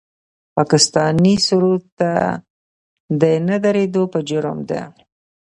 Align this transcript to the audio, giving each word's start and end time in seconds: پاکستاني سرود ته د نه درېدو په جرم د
پاکستاني 0.55 1.33
سرود 1.45 1.83
ته 1.99 2.11
د 3.21 3.23
نه 3.47 3.57
درېدو 3.65 4.03
په 4.13 4.19
جرم 4.29 4.57
د 4.69 4.71